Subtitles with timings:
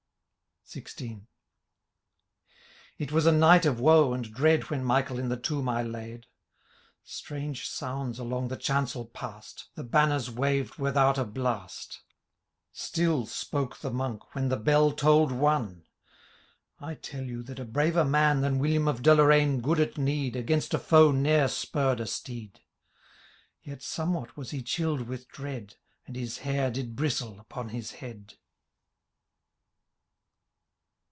[0.73, 1.21] XVI, •*
[2.97, 4.69] It was a night of woe and dread.
[4.69, 6.27] When Michael in the tomb I laid!
[7.03, 9.65] Strange sounds along the chancel pass'd.
[9.75, 11.99] The banners waved without a blast'*—
[12.71, 15.83] .—Still spoke the Monk, when the bell toU'd one
[16.79, 16.91] I.
[16.91, 20.37] I tell you, that a braver man Than William of Deloraine, good at need.
[20.37, 22.61] Against a foe ne'er spurr'd a steed;
[23.61, 25.75] Yet somewhat was he chill'd with dread,.
[26.07, 28.35] And his hair did bristle upon his head.